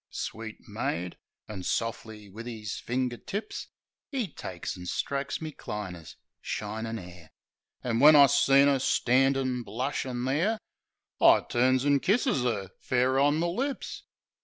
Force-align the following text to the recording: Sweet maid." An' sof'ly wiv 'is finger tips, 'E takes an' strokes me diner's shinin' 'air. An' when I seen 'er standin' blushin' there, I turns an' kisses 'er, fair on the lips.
Sweet 0.09 0.67
maid." 0.67 1.19
An' 1.47 1.61
sof'ly 1.61 2.27
wiv 2.27 2.47
'is 2.47 2.79
finger 2.79 3.17
tips, 3.17 3.67
'E 4.11 4.29
takes 4.33 4.75
an' 4.75 4.87
strokes 4.87 5.39
me 5.43 5.51
diner's 5.55 6.15
shinin' 6.41 6.97
'air. 6.97 7.29
An' 7.83 7.99
when 7.99 8.15
I 8.15 8.25
seen 8.25 8.67
'er 8.67 8.79
standin' 8.79 9.61
blushin' 9.61 10.25
there, 10.25 10.57
I 11.21 11.41
turns 11.41 11.85
an' 11.85 11.99
kisses 11.99 12.43
'er, 12.43 12.71
fair 12.79 13.19
on 13.19 13.39
the 13.41 13.47
lips. 13.49 14.01